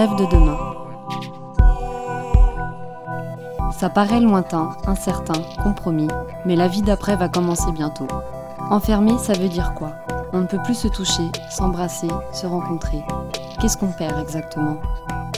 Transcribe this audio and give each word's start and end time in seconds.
rêves 0.00 0.16
de 0.16 0.24
demain. 0.24 0.56
Ça 3.70 3.90
paraît 3.90 4.20
lointain, 4.20 4.70
incertain, 4.86 5.42
compromis, 5.62 6.08
mais 6.46 6.56
la 6.56 6.68
vie 6.68 6.80
d'après 6.80 7.16
va 7.16 7.28
commencer 7.28 7.70
bientôt. 7.72 8.06
Enfermé, 8.70 9.18
ça 9.18 9.34
veut 9.34 9.50
dire 9.50 9.74
quoi? 9.74 9.90
On 10.32 10.38
ne 10.38 10.46
peut 10.46 10.62
plus 10.64 10.74
se 10.74 10.88
toucher, 10.88 11.30
s'embrasser, 11.50 12.08
se 12.32 12.46
rencontrer. 12.46 13.04
Qu'est-ce 13.60 13.76
qu'on 13.76 13.92
perd 13.92 14.18
exactement? 14.18 14.78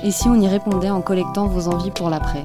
Et 0.04 0.12
si 0.12 0.29
on 0.29 0.40
y 0.40 0.46
répondait 0.46 0.90
en 0.90 1.00
collectant 1.00 1.49
vos 1.49 1.67
envies 1.67 1.90
pour 1.90 2.08
l'après? 2.08 2.44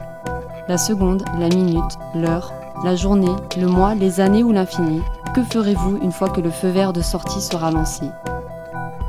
La 0.68 0.80
seconde, 0.80 1.24
la 1.38 1.50
minute, 1.50 2.00
l'heure, 2.16 2.52
la 2.84 2.96
journée, 2.96 3.36
le 3.60 3.68
mois, 3.68 3.94
les 3.94 4.22
années 4.22 4.44
ou 4.44 4.52
l'infini 4.52 5.04
Que 5.36 5.44
ferez-vous 5.44 6.00
une 6.02 6.12
fois 6.12 6.30
que 6.30 6.42
le 6.42 6.50
feu 6.50 6.70
vert 6.70 6.94
de 6.94 7.02
sortie 7.02 7.42
sera 7.42 7.70
lancé? 7.70 8.10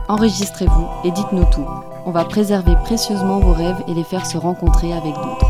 Enregistrez-vous 0.09 0.86
et 1.04 1.10
dites-nous 1.10 1.45
tout. 1.46 1.66
On 2.08 2.10
va 2.10 2.24
préserver 2.24 2.74
précieusement 2.84 3.38
vos 3.38 3.52
rêves 3.52 3.84
et 3.86 3.92
les 3.92 4.02
faire 4.02 4.24
se 4.24 4.38
rencontrer 4.38 4.94
avec 4.94 5.14
d'autres. 5.14 5.46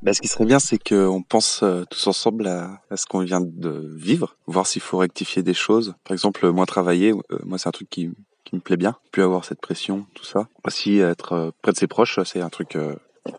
Bah, 0.00 0.14
ce 0.14 0.22
qui 0.22 0.28
serait 0.28 0.46
bien, 0.46 0.58
c'est 0.58 0.78
qu'on 0.78 1.22
pense 1.22 1.62
euh, 1.62 1.84
tous 1.90 2.06
ensemble 2.06 2.46
à, 2.46 2.80
ce 2.96 3.04
qu'on 3.04 3.18
vient 3.18 3.42
de 3.42 3.86
vivre, 3.98 4.34
voir 4.46 4.66
s'il 4.66 4.80
faut 4.80 4.96
rectifier 4.96 5.42
des 5.42 5.52
choses. 5.52 5.94
Par 6.04 6.14
exemple, 6.14 6.50
moi 6.52 6.64
travailler, 6.64 7.12
euh, 7.12 7.38
moi 7.44 7.58
c'est 7.58 7.68
un 7.68 7.72
truc 7.72 7.90
qui, 7.90 8.10
me 8.54 8.60
plaît 8.60 8.78
bien, 8.78 8.96
plus 9.12 9.22
avoir 9.22 9.44
cette 9.44 9.60
pression, 9.60 10.06
tout 10.14 10.24
ça. 10.24 10.48
Aussi 10.64 11.00
être 11.00 11.34
euh, 11.34 11.50
près 11.60 11.72
de 11.72 11.76
ses 11.76 11.86
proches, 11.86 12.18
c'est 12.24 12.40
un 12.40 12.48
truc 12.48 12.78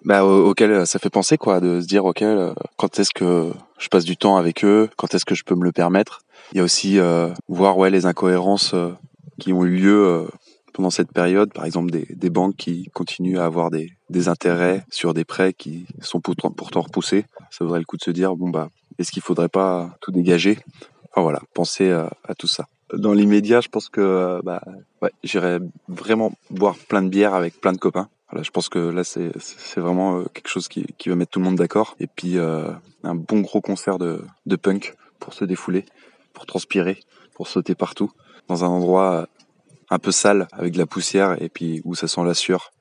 bah, 0.06 0.24
auquel 0.24 0.86
ça 0.86 1.00
fait 1.00 1.10
penser, 1.10 1.40
quoi, 1.40 1.60
de 1.60 1.82
se 1.82 1.88
dire, 1.88 2.06
ok, 2.06 2.24
quand 2.78 3.00
est-ce 3.00 3.10
que 3.12 3.52
je 3.82 3.90
passe 3.90 4.06
du 4.06 4.16
temps 4.16 4.38
avec 4.38 4.64
eux, 4.64 4.90
quand 4.96 5.14
est-ce 5.14 5.26
que 5.26 5.36
je 5.36 5.44
peux 5.44 5.56
me 5.56 5.64
le 5.64 5.72
permettre. 5.72 6.22
Il 6.54 6.58
y 6.58 6.60
a 6.62 6.64
aussi 6.64 7.00
voir 7.48 7.78
ouais 7.78 7.90
les 7.90 8.06
incohérences 8.06 8.76
qui 9.40 9.54
ont 9.54 9.66
eu 9.66 9.76
lieu 9.76 10.28
pendant 10.74 10.90
cette 10.90 11.12
période, 11.12 11.54
par 11.54 11.66
exemple 11.66 11.92
des, 11.92 12.30
banques 12.30 12.56
qui 12.56 12.90
continuent 12.94 13.40
à 13.40 13.46
avoir 13.46 13.72
des, 13.72 14.28
intérêts 14.28 14.86
sur 14.90 15.14
des 15.14 15.26
prêts 15.26 15.54
qui 15.54 15.86
sont 16.02 16.22
pourtant, 16.22 16.82
repoussés, 16.82 17.26
ça 17.50 17.64
vaudrait 17.64 17.80
le 17.80 17.86
coup 17.86 17.98
de 17.98 18.04
se 18.04 18.12
dire 18.12 18.36
bon 18.36 18.50
bah 18.50 18.70
est-ce 19.00 19.12
qu'il 19.12 19.22
faudrait 19.22 19.50
pas 19.50 19.96
tout 20.02 20.12
dégager? 20.12 20.60
Enfin 21.12 21.22
voilà, 21.24 21.42
penser 21.54 21.92
à, 21.92 22.36
tout 22.38 22.48
ça. 22.48 22.68
Dans 22.94 23.14
l'immédiat, 23.14 23.62
je 23.62 23.70
pense 23.70 23.90
que 23.90 24.42
bah 24.44 24.62
ouais, 25.02 25.12
j'irai 25.24 25.60
vraiment 25.88 26.34
boire 26.50 26.76
plein 26.76 27.02
de 27.02 27.10
bières 27.10 27.34
avec 27.34 27.60
plein 27.60 27.74
de 27.74 27.78
copains. 27.78 28.10
Je 28.40 28.50
pense 28.50 28.70
que 28.70 28.80
là 28.80 29.04
c'est 29.04 29.32
vraiment 29.78 30.20
euh, 30.20 30.26
quelque 30.34 30.48
chose 30.48 30.68
qui, 30.68 30.86
va 31.06 31.16
mettre 31.16 31.32
tout 31.32 31.40
le 31.40 31.46
monde 31.46 31.58
d'accord. 31.58 31.96
Et 32.00 32.08
puis 32.08 32.38
euh, 32.38 32.72
un 33.04 33.16
bon 33.16 33.42
gros 33.42 33.62
concert 33.62 33.98
de, 33.98 34.24
punk 34.62 34.96
pour 35.20 35.34
se 35.34 35.44
défouler, 35.44 35.86
pour 36.34 36.46
transpirer, 36.46 37.00
pour 37.34 37.48
sauter 37.48 37.76
partout 37.76 38.12
dans 38.48 38.64
un 38.64 38.68
endroit 38.68 39.28
un 39.90 40.00
peu 40.00 40.12
sale 40.12 40.48
avec 40.54 40.74
de 40.74 40.78
la 40.78 40.86
poussière 40.86 41.42
et 41.42 41.50
puis 41.50 41.82
où 41.84 41.96
ça 41.96 42.08
sent 42.08 42.24
la 42.24 42.34
sueur. 42.34 42.72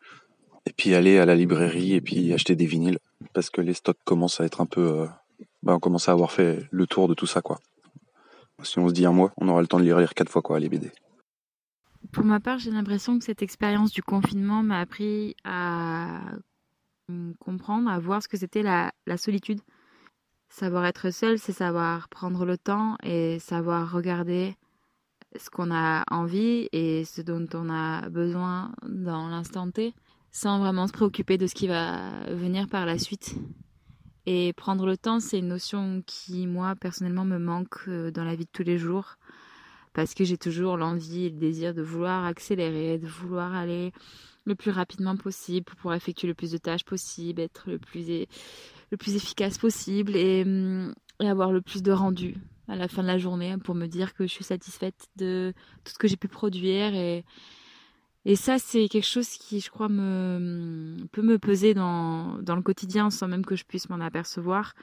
Et 0.66 0.72
puis 0.72 0.94
aller 0.94 1.18
à 1.18 1.26
la 1.26 1.34
librairie 1.34 1.94
et 1.94 2.00
puis 2.00 2.32
acheter 2.32 2.54
des 2.54 2.66
vinyles 2.66 2.98
parce 3.32 3.50
que 3.50 3.60
les 3.60 3.74
stocks 3.74 3.98
commencent 4.04 4.40
à 4.40 4.44
être 4.44 4.60
un 4.60 4.66
peu, 4.66 5.00
euh, 5.00 5.06
bah, 5.62 5.74
on 5.74 5.80
commence 5.80 6.08
à 6.08 6.12
avoir 6.12 6.30
fait 6.30 6.60
le 6.70 6.86
tour 6.86 7.08
de 7.08 7.14
tout 7.14 7.26
ça 7.26 7.42
quoi. 7.42 7.58
Si 8.62 8.78
on 8.78 8.88
se 8.88 8.92
dit 8.92 9.06
un 9.06 9.12
mois, 9.12 9.32
on 9.38 9.48
aura 9.48 9.62
le 9.62 9.66
temps 9.66 9.78
de 9.78 9.84
lire 9.84 10.14
quatre 10.14 10.30
fois 10.30 10.42
quoi 10.42 10.60
les 10.60 10.68
BD. 10.68 10.92
Pour 12.12 12.24
ma 12.24 12.40
part, 12.40 12.58
j'ai 12.58 12.70
l'impression 12.70 13.18
que 13.18 13.24
cette 13.24 13.42
expérience 13.42 13.92
du 13.92 14.02
confinement 14.02 14.62
m'a 14.62 14.80
appris 14.80 15.36
à 15.44 16.20
comprendre, 17.38 17.88
à 17.88 17.98
voir 17.98 18.22
ce 18.22 18.28
que 18.28 18.36
c'était 18.36 18.62
la, 18.62 18.92
la 19.06 19.16
solitude. 19.16 19.60
Savoir 20.48 20.84
être 20.86 21.10
seul, 21.10 21.38
c'est 21.38 21.52
savoir 21.52 22.08
prendre 22.08 22.44
le 22.44 22.58
temps 22.58 22.96
et 23.02 23.38
savoir 23.38 23.92
regarder 23.92 24.56
ce 25.36 25.48
qu'on 25.50 25.72
a 25.72 26.04
envie 26.10 26.68
et 26.72 27.04
ce 27.04 27.22
dont 27.22 27.46
on 27.54 27.70
a 27.70 28.08
besoin 28.08 28.72
dans 28.82 29.28
l'instant 29.28 29.70
T, 29.70 29.94
sans 30.32 30.58
vraiment 30.58 30.88
se 30.88 30.92
préoccuper 30.92 31.38
de 31.38 31.46
ce 31.46 31.54
qui 31.54 31.68
va 31.68 32.24
venir 32.32 32.68
par 32.68 32.86
la 32.86 32.98
suite. 32.98 33.36
Et 34.26 34.52
prendre 34.52 34.86
le 34.86 34.96
temps, 34.96 35.20
c'est 35.20 35.38
une 35.38 35.48
notion 35.48 36.02
qui, 36.06 36.46
moi, 36.46 36.74
personnellement, 36.74 37.24
me 37.24 37.38
manque 37.38 37.88
euh, 37.88 38.10
dans 38.10 38.24
la 38.24 38.34
vie 38.34 38.44
de 38.44 38.50
tous 38.52 38.62
les 38.62 38.78
jours, 38.78 39.16
parce 39.92 40.14
que 40.14 40.24
j'ai 40.24 40.38
toujours 40.38 40.76
l'envie 40.76 41.26
et 41.26 41.30
le 41.30 41.36
désir 41.38 41.74
de 41.74 41.82
vouloir 41.82 42.24
accélérer, 42.24 42.98
de 42.98 43.06
vouloir 43.06 43.54
aller 43.54 43.92
le 44.44 44.54
plus 44.54 44.70
rapidement 44.70 45.16
possible 45.16 45.66
pour 45.80 45.92
effectuer 45.94 46.28
le 46.28 46.34
plus 46.34 46.52
de 46.52 46.58
tâches 46.58 46.84
possible, 46.84 47.40
être 47.40 47.68
le 47.68 47.78
plus, 47.78 48.26
le 48.90 48.96
plus 48.96 49.16
efficace 49.16 49.58
possible 49.58 50.16
et, 50.16 50.42
hum, 50.42 50.94
avoir 51.20 51.52
le 51.52 51.60
plus 51.60 51.82
de 51.82 51.92
rendu 51.92 52.36
à 52.68 52.76
la 52.76 52.88
fin 52.88 53.02
de 53.02 53.08
la 53.08 53.18
journée 53.18 53.56
pour 53.58 53.74
me 53.74 53.86
dire 53.86 54.14
que 54.14 54.26
je 54.26 54.32
suis 54.32 54.44
satisfaite 54.44 55.08
de 55.16 55.52
tout 55.84 55.92
ce 55.92 55.98
que 55.98 56.08
j'ai 56.08 56.16
pu 56.16 56.28
produire 56.28 56.94
et 56.94 57.24
et 58.26 58.36
ça 58.36 58.58
c'est 58.58 58.88
quelque 58.88 59.06
chose 59.06 59.28
qui 59.30 59.60
je 59.60 59.70
crois 59.70 59.88
me 59.88 60.96
peut 61.10 61.22
me 61.22 61.38
peser 61.38 61.72
dans 61.74 62.38
dans 62.42 62.54
le 62.54 62.62
quotidien 62.62 63.10
sans 63.10 63.28
même 63.28 63.44
que 63.44 63.56
je 63.56 63.64
puisse 63.64 63.88
m'en 63.88 64.00
apercevoir. 64.00 64.74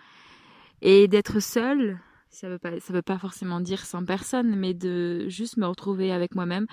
Et 0.81 1.07
d'être 1.07 1.39
seule 1.39 1.99
ça 2.29 2.49
veut 2.49 2.59
pas 2.59 2.79
ça 2.79 2.93
veut 2.93 3.01
pas 3.01 3.17
forcément 3.17 3.59
dire 3.59 3.85
sans 3.85 4.05
personne 4.05 4.55
mais 4.55 4.73
de 4.73 5.27
juste 5.29 5.57
me 5.57 5.65
retrouver 5.65 6.11
avec 6.11 6.35
moi-même 6.35 6.67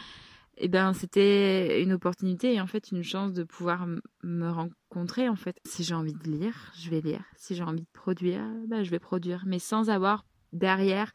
et 0.57 0.67
eh 0.67 0.69
ben 0.69 0.93
c'était 0.93 1.83
une 1.83 1.93
opportunité 1.93 2.55
et 2.55 2.61
en 2.61 2.69
fait 2.69 2.93
une 2.93 3.03
chance 3.03 3.33
de 3.33 3.43
pouvoir 3.43 3.89
me 4.23 4.49
rencontrer 4.49 5.29
en 5.29 5.35
fait. 5.35 5.57
Si 5.65 5.83
j'ai 5.83 5.95
envie 5.95 6.15
de 6.15 6.31
lire 6.31 6.73
je 6.77 6.91
vais 6.91 7.01
lire. 7.01 7.25
Si 7.37 7.57
j'ai 7.57 7.65
envie 7.65 7.81
de 7.81 7.93
produire 7.93 8.41
ben, 8.69 8.85
je 8.85 8.91
vais 8.91 9.01
produire. 9.01 9.43
Mais 9.47 9.59
sans 9.59 9.91
avoir 9.91 10.25
derrière 10.53 11.13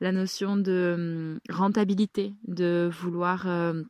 la 0.00 0.10
notion 0.10 0.56
de 0.56 0.94
hum, 0.96 1.40
rentabilité, 1.54 2.34
de 2.48 2.90
vouloir 2.92 3.46
euh, 3.46 3.80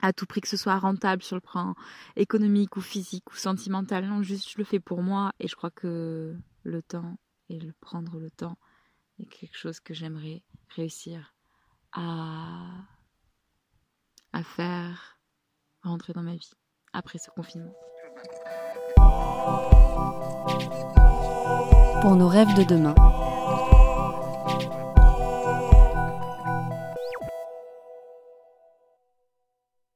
à 0.00 0.14
tout 0.14 0.24
prix 0.24 0.40
que 0.40 0.48
ce 0.48 0.56
soit 0.56 0.78
rentable 0.78 1.22
sur 1.22 1.36
le 1.36 1.42
plan 1.42 1.74
économique 2.16 2.78
ou 2.78 2.80
physique 2.80 3.30
ou 3.30 3.36
sentimental. 3.36 4.06
Non, 4.06 4.22
juste 4.22 4.50
je 4.50 4.56
le 4.56 4.64
fais 4.64 4.80
pour 4.80 5.02
moi 5.02 5.32
et 5.40 5.48
je 5.48 5.56
crois 5.56 5.70
que 5.70 6.34
le 6.62 6.82
temps 6.82 7.18
et 7.50 7.58
le 7.58 7.74
prendre 7.80 8.18
le 8.18 8.30
temps 8.30 8.56
est 9.20 9.26
quelque 9.26 9.56
chose 9.56 9.80
que 9.80 9.94
j'aimerais 9.94 10.42
réussir 10.76 11.34
à, 11.92 12.70
à 14.32 14.42
faire 14.42 15.18
rentrer 15.82 16.12
dans 16.12 16.22
ma 16.22 16.34
vie 16.34 16.52
après 16.92 17.18
ce 17.18 17.30
confinement. 17.30 17.74
Pour 22.02 22.14
nos 22.14 22.28
rêves 22.28 22.54
de 22.54 22.62
demain 22.62 22.94